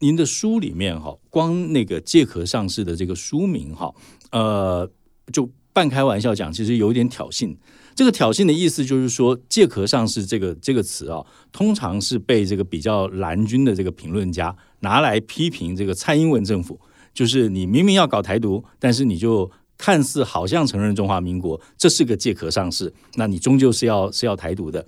[0.00, 3.94] 您的书里面哈，光那个借壳上市的这个书名哈，
[4.32, 4.90] 呃，
[5.32, 7.56] 就半开玩笑讲，其实有点挑衅。
[7.98, 16.78] 这个挑衅的意思就是说，“借壳上市”这个这个词啊，通常是被这个比较蓝军的这个评论家拿来批评这个蔡英文政府。
[17.12, 24.86] 就是你明明要搞台独，但是你就看似好像承认中华民国，这是个借壳上市，那你终究是要是要台独的。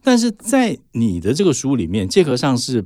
[0.00, 2.84] 但是在你的这个书里面，借壳上市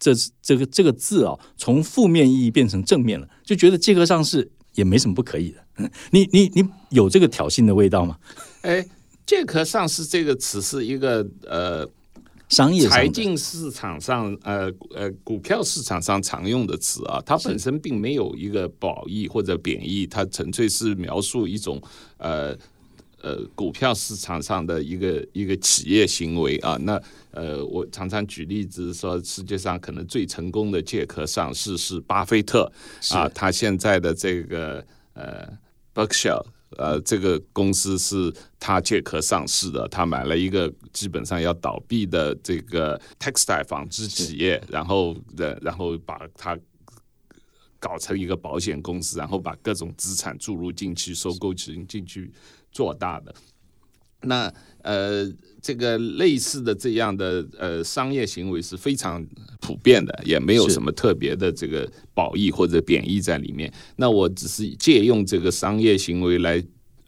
[0.00, 0.10] 这
[0.42, 5.88] 这个这个字哦，从负面意义变成正面了，就觉得借壳上市也没什么不可以的。
[6.10, 8.16] 你你你有这个挑衅的味道吗？
[8.62, 8.84] 哎，
[9.26, 11.88] 借壳上市这个词是一个呃。
[12.48, 21.80] 商业财经市场上，呃呃，股票市场上常用的词啊，它本身并没有一个褒义或者贬义，它纯粹是描述一种
[22.18, 22.54] 呃
[23.22, 26.76] 呃股票市场上的一个一个企业行为啊。
[26.82, 32.70] 那呃，我常常举例子说，世界上可能最成功的借壳上市是巴菲特
[33.12, 34.84] 啊，他现在的这个
[35.14, 35.48] 呃
[35.94, 36.44] Berkshire。
[36.76, 46.58] 呃，这个公司是他借壳上市的，他买了一个基本上要倒闭的这个 textile 纺织企业，然后的，然后把它
[47.78, 52.32] 搞成一个保险公司，然后把各种资产注入进去，收购进进去
[52.70, 53.34] 做大的。
[54.20, 54.52] 那
[54.82, 55.24] 呃，
[55.62, 59.24] 这个类似的这样的呃商业行为是非常
[59.60, 63.72] 普遍的，也没有什么特别的这个褒义或者贬义在里面。
[63.96, 66.62] 那我只是借用这个商业行为来。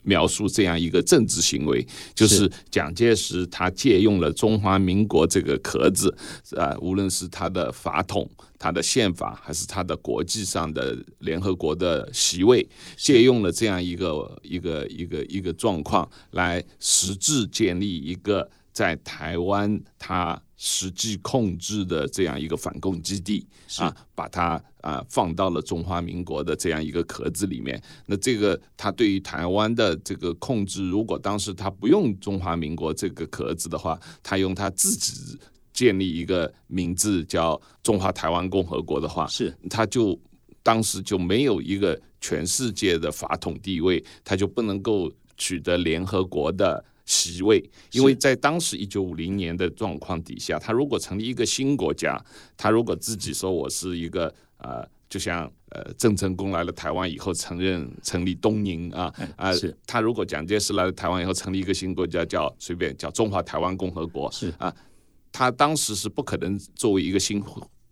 [0.05, 1.85] 描述这样一个政治行为，
[2.15, 6.17] 就是蒋介石他借用了中华民国这个壳子，
[6.57, 20.41] 啊，无论是他的法统、他的宪法，还是他的国际上的联合国的席位，借用了这样一个一个一个一个状况，来实质建立一个在台湾他。
[20.57, 23.47] 实际控制的这样一个反共基地
[23.79, 27.83] 啊，把它啊放到了中华民国的这样一个壳子里面。
[28.07, 35.39] 那这个他对于台湾的这个控制，如果当时他不用中华民国这个壳子的话，他用他自己
[35.73, 40.19] 建立一个名字叫中华台湾共和国的话，是他就
[40.63, 46.85] 当时就没有一个全世界的法统地位，他就不能够取得联合国的。
[47.05, 52.19] 席位，因为在当时一九五零年的状况底下，他如果成立一个新国家，
[52.57, 59.51] 他如果自己说我是一个呃，就像呃郑成功来了台湾以后承认成立东宁啊啊，
[59.87, 64.53] 他如果蒋介石来了台湾以后成立一个新国家叫随便叫中华台湾共和国是。
[64.59, 64.75] 啊，
[65.31, 67.43] 他当时是不可能作为一个新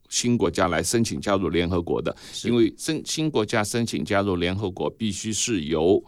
[0.09, 6.03] 新国家来申请加入联合国的，因为申新国家申请加入联合国必须是由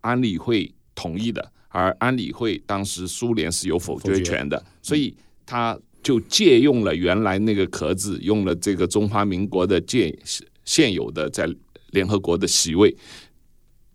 [0.00, 1.52] 安理会同意的。
[1.72, 5.14] 而安理会当时苏联是有否决权的，所以
[5.44, 10.16] 他就借用了原来那个壳子，用了这个中华民国的现
[10.64, 11.48] 现有的在
[11.90, 12.94] 联合国的席位，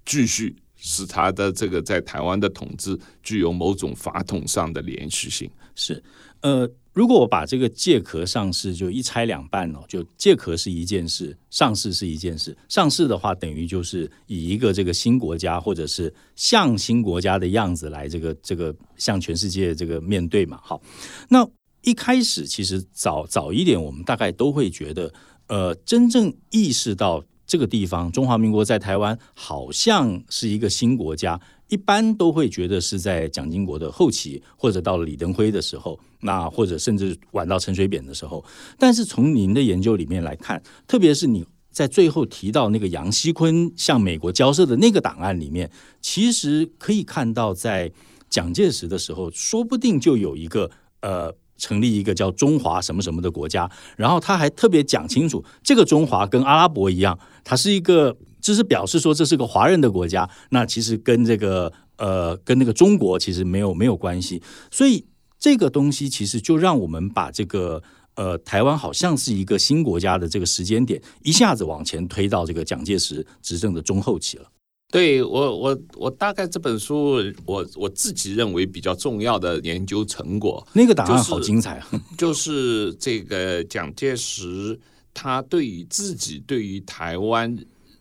[0.05, 5.49] 继续使他的这个在台湾的统治具有某种法统上的连续性。
[5.75, 6.03] 是，
[6.41, 6.69] 呃。
[6.97, 12.57] 如果我把这个借壳上市就一拆两半哦，就借壳是一件事，上市是一件事。
[12.67, 20.59] 上市的话，等于就是以一个这个新国家或者是像新国家的样子来这个这个向全世界这个面对嘛。
[20.63, 20.81] 好，
[21.29, 21.47] 那
[21.83, 25.13] 一开始其实早早一点，我们大概都会觉得，
[25.49, 31.39] 呃，真正意识到这个地方中华民国在台湾好像是一个新国家。
[31.69, 38.43] 一般都会觉得是在蒋经国的后期，或者到了李登辉的时候，那或者甚至晚到陈水扁的时候。
[38.79, 45.69] 但是从您的研究里面来看，特别是你在最后提到那个杨锡坤向美国交涉的那个档案里面，
[46.01, 47.91] 其实可以看到，在
[48.29, 53.69] 蒋介石的时候，说不定就有一个呃，成立一个叫中华什么什么的国家。
[53.97, 58.15] 然后他还特别讲清楚，这个中华跟阿拉伯一样，它是一个。
[58.47, 64.41] 只是表示说这是个华人的国家，那其实跟这个呃跟那个中国其实没有没有关系，
[64.71, 65.05] 所以
[65.37, 67.83] 这个东西其实就让我们把这个
[68.15, 74.45] 呃台湾好像是一个新国家的这个时间点一下子往前推到这个蒋介石执政的中后期了。
[74.89, 84.79] 对我我我大概这本书我我自己认为比较重要的研究成果，那个答案好精彩啊，就是这个蒋介石
[85.13, 87.53] 他对于自己对于台湾。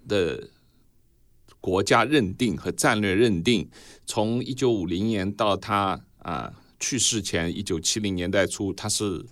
[0.06, 0.48] 的
[1.60, 3.68] 国家认定和战略认定，
[4.06, 9.26] 从一九五零年到他啊去世前一九七零年代初，他是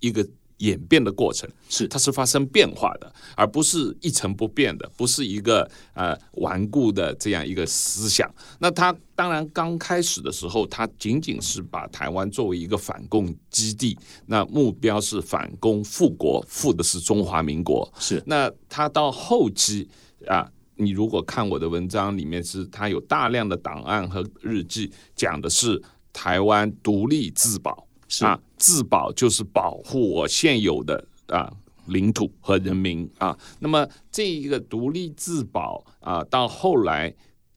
[0.00, 0.26] 一个
[0.60, 8.30] 演变的过程，是它是发生变化的，而不是一成不变的，不是一个呃顽固的这样一个思想。
[8.58, 17.90] 那他当然刚开始的时候，他仅仅是把台湾作为一个反共基地，那目标是反攻复国，复的是中华民国。
[17.98, 19.88] 是那他到后期
[20.26, 25.82] 啊，你如果看我的文章里面，是它有大量的档案和日记，讲的是
[26.12, 27.86] 台湾独立自保，
[28.20, 31.52] 啊，自保就是保护我现有的啊
[31.86, 33.36] 领土和人民啊。
[33.58, 37.12] 那么这一个独立自保啊，到后来。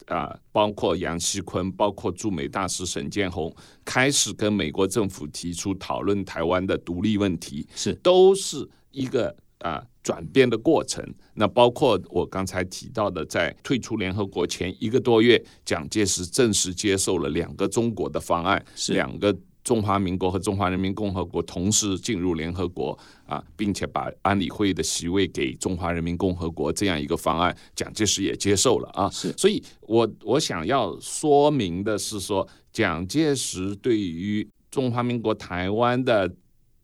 [0.07, 11.01] 啊，包括杨锡坤，包括驻美大使沈建宏，开始跟美国政府提出讨论台湾的独立问题，是都是一个啊转变的过程。
[11.35, 19.33] 那包括我刚才提到的，在退出联合国前一个多月，蒋介石正式接受了两个中国的方案，是两个。
[19.63, 29.09] 中华民国和中华人民共和国同时进入联合国啊，并且把安理会的席位给中华人民共和国这样一个方案，蒋介石也接受了啊。
[29.09, 36.29] 是，所以我我想要说明的是说，蒋介石对于中华民国台湾的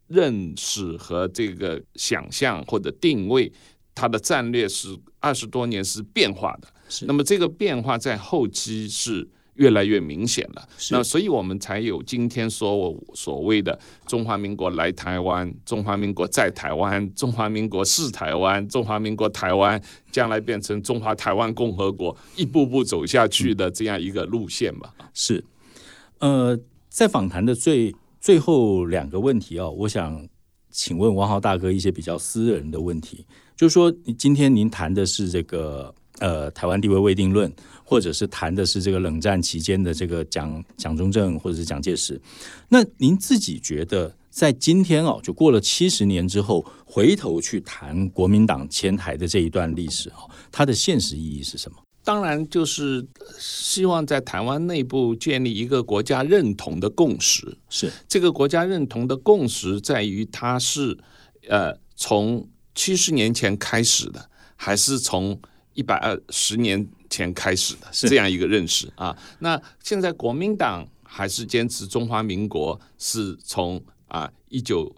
[0.08, 3.52] 认识和这个想象或者定位，
[3.94, 6.68] 他的战略是二十多年是变化的。
[6.88, 9.28] 是，那么这个变化在后期是。
[9.60, 19.82] 越来越明显了，那所以我们才有今天说我所谓的中华民国来台湾，中华民国在台湾，中华民国是台湾，中华民国台湾
[20.12, 24.94] 将来变成中华台湾共和国，一步步走下去的这样一个路线吧。
[25.14, 25.44] 是，
[26.20, 26.58] 呃，
[26.88, 30.26] 在访谈的最最后两个问题哦，我想
[30.72, 33.26] 请问王豪大哥一些比较私人的问题，
[33.58, 35.94] 就是说，今天您谈的是这个。
[36.18, 37.50] 呃，台湾地位未定论，
[37.86, 42.20] 或者是谈的是这个冷战期间的这个蒋蒋中正或者是蒋介石。
[42.68, 51.78] 那您自己觉得，在今天哦，就过了七十年之后，回头去谈国民党迁台的这一段历史哦，它的现实意义是什么？
[52.04, 53.08] 当然，就是
[53.38, 57.58] 希望在台湾内部建立一个国家认同的共识。
[57.70, 60.98] 是这个国家认同的共识，在于它是
[61.48, 62.46] 呃从
[62.76, 65.40] 七十年前开始的，还是从？
[65.74, 74.94] 一百二十年前开始的这样一个认识啊，那现在国民党还是坚持中华民国是从啊一九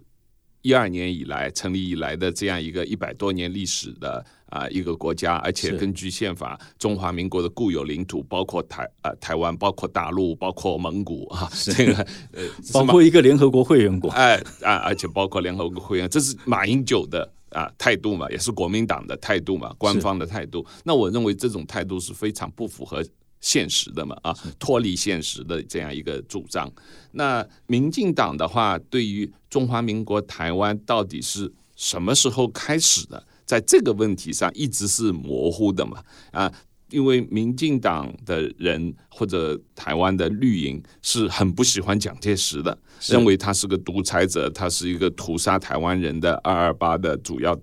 [0.61, 11.95] 一二年以来成立以来的这样一个一百多年历史的啊一个国家，而且根据宪法，中华民国的固有领土包括台啊台湾，包括大陆，包括蒙古啊，这个
[12.33, 12.43] 呃
[12.73, 17.31] 包括一个联合国会员国，哎啊，而且包括联合国会员，这是马英九的。
[17.51, 20.65] 啊，态度嘛，也是国民党的态度嘛，官方的态度。
[20.83, 23.05] 那我认为这种态度是非常不符合
[23.39, 26.71] 现实的嘛，啊，脱离现实的这样一个主张。
[27.11, 36.51] 那民进党的话，对于中华民国台湾到底是什么时候开始的，在这个问题上一直是模糊的嘛，啊。
[36.91, 42.77] 因为民进党的人或者台湾的绿营是很不喜欢蒋介石的，
[43.07, 47.57] 认为他是个独裁者，他是一个屠杀台湾人的二二八的主要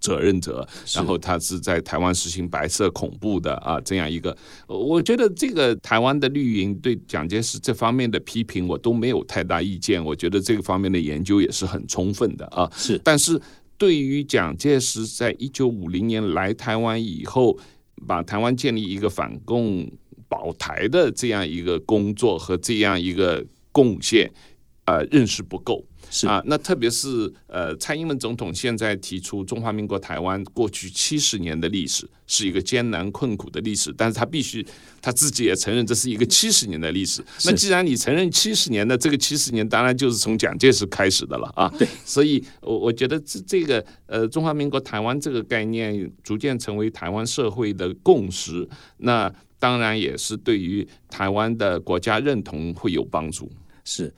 [0.00, 4.34] 责任者，然后他是在台湾实行白色恐怖的啊，这样一个，
[4.66, 12.66] 我觉得这个台湾的绿营对蒋介石这方面的批评我都没有太大意见，我觉得这个方面的研究也是很充分的啊。
[12.74, 13.38] 是，但是
[13.76, 17.58] 对于蒋介石在一九五零年来台湾以后。
[18.06, 19.90] 把台湾建立一个反共
[20.28, 24.30] 保台的这样一个工作和这样一个贡献，
[24.84, 25.84] 呃，认识不够。
[26.10, 34.66] 是啊，那特别是呃，蔡英文总统现在提出中华民国台湾过去七十年的历史是一个艰难困苦的历史，但是他必须
[35.00, 37.24] 他自己也承认这是一个七十年的历史。
[37.44, 41.72] 那既然你承认七十年的这个七十年，当然就是从蒋介石开始的了啊。
[41.78, 53.48] 对，所以我我觉得这这个呃，中华民国台湾这个概念逐渐成为台湾社会的共识，那当然也是对于台湾的国家认同会有帮助。
[53.84, 54.12] 是，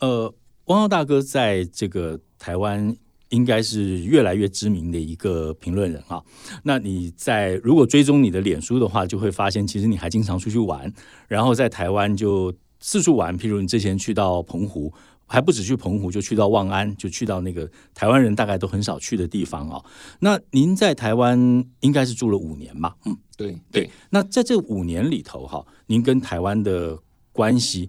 [0.00, 0.34] 呃。
[0.66, 2.94] 汪浩大哥在这个台湾
[3.28, 6.22] 应该是越来越知名的一个评论人啊。
[6.64, 10.92] 那你在如果追踪你的脸书的话，就会发现其实你还经常出去玩，
[11.28, 13.38] 然后在台湾就四处玩。
[13.38, 14.92] 譬如你之前去到澎湖，
[15.26, 19.80] 还不止去澎湖，就去到望安，就去到那个台湾人大概都很少去的地方啊。
[20.18, 22.92] 那您在台湾应该是住了五年嘛？
[23.04, 23.88] 嗯，对对。
[24.10, 26.98] 那在这五年里头哈，您跟台湾的
[27.30, 27.88] 关系？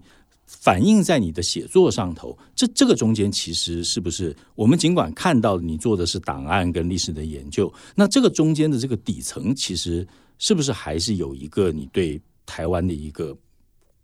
[0.60, 10.06] 反映在你的写作上头，这这个中间其实是不是我们尽管看到你做的是档案跟历史的研究，那这个中间的这个底层，其实
[10.38, 13.36] 是不是还是有一个你对台湾的一个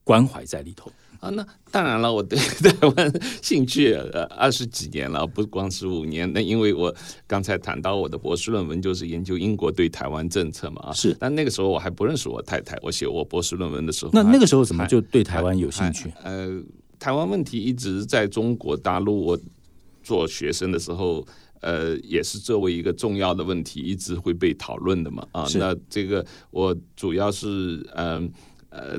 [0.04, 0.92] 关怀在里头？
[1.20, 6.30] 啊，那当然了，我对 台湾兴趣呃二十几年了，不光是五年。
[6.34, 6.94] 那因为我
[7.26, 11.16] 刚才谈到我的博士论文就是研究英国对台湾政策嘛，啊，是。
[11.18, 16.12] 但那个时候我还不认识我太太，我写我博士论文的时候，那那个时候怎么就对台湾有兴趣？
[16.22, 16.60] 呃，
[16.98, 19.38] 台湾问题一直在中国大陆，我
[20.02, 21.26] 做学生的时候，
[21.62, 28.16] 呃，也是作为一个重要的问题，一直会被讨论的嘛，啊，那这个我主要是嗯。
[28.16, 28.30] 呃，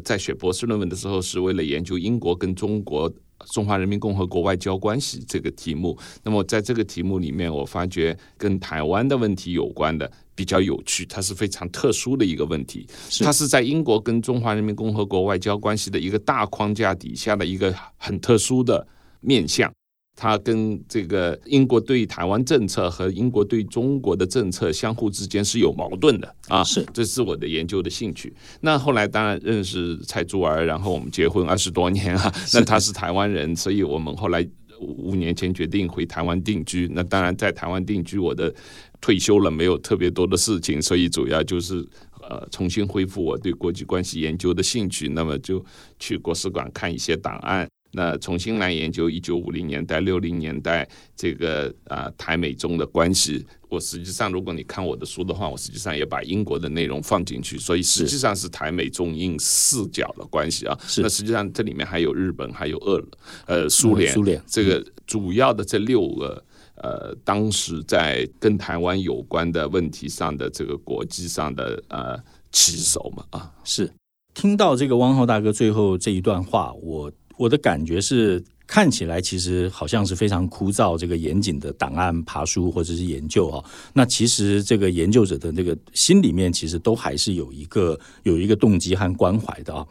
[0.03, 3.11] 在写博士论文的时候，是为了研究英国跟中国
[3.51, 5.97] 中华人民共和国外交关系这个题目。
[6.23, 12.87] 那么在这个题目里面，我发觉跟台湾的问题有关的比较有趣，它是非常特殊的一个问题。
[13.19, 18.87] 它是在英国跟中华人民共和国外交关系的一个大框架底下的一个很特殊的
[19.19, 19.71] 面向。
[20.15, 28.33] 它跟这个英国对台湾政策和英国对中国的政策相互之间是有矛盾的啊，是，这是我的研究的兴趣。
[28.61, 34.47] 那后来当然认识蔡珠儿，然后我们结婚二十多年啊， 那他是台湾人，所以我们后来
[34.79, 36.89] 五年前决定回台湾定居。
[36.93, 38.53] 那当然在台湾定居，我的
[39.01, 41.85] 退休了，没有特别多的事情，所以主要就是
[42.21, 45.09] 呃重新恢复我对国际关系研究的兴趣。
[45.09, 45.63] 那么就
[45.99, 47.67] 去国史馆看一些档案。
[47.95, 53.45] 那重新来研究一九五零年代、六零年代这个啊台美中的关系。
[53.69, 60.77] 我实际上，如果你看我的书的话，我实际上也把英国的内容放进去，所以实际上是台美中英四角的关系啊。
[60.85, 61.01] 是。
[61.01, 63.01] 那实际上这里面还有日本，还有俄
[63.47, 64.13] 呃苏联。
[64.13, 64.41] 苏联。
[64.45, 66.43] 这个主要的这六个
[66.75, 72.19] 呃，当时在跟台湾有关的问题上的这个国际上的呃
[72.51, 73.51] 旗手嘛啊。
[73.63, 73.89] 是。
[74.33, 77.09] 听到这个汪浩大哥最后这一段话，我。
[77.37, 83.63] 我的感觉是，看起来其实好像是非常枯燥，这个严谨的档案爬书或者是研究啊。
[83.93, 89.85] 那其实这个研究者的那个心里面，其实都还是有一个有一个动机和关怀的啊。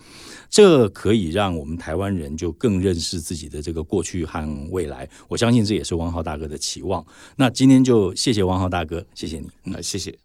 [0.51, 5.09] 这可以让我们台湾人就更认识自己的这个过去和未来。
[5.29, 7.05] 我相信这也是王浩大哥的期望。
[7.37, 10.17] 那今天就谢谢王浩大哥，谢谢你，那谢谢，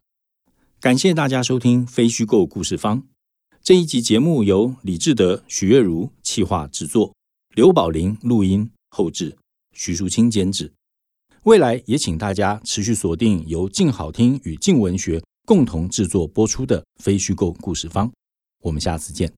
[0.80, 3.02] 感谢大家收听《非虚构故事方》。
[3.70, 7.14] 这一集节目由李志德、许月如企划制作，
[7.54, 9.38] 刘宝林录音后制，
[9.74, 10.74] 徐淑清监制。
[11.44, 18.12] 未来也请大家持续锁定由静好听与静文学共同制作播出的非虚构故事方。
[18.64, 19.32] 我们下次见。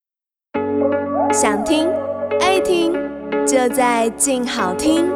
[1.34, 1.86] 想听
[2.40, 2.94] 爱听，
[3.46, 5.12] 就在静好听。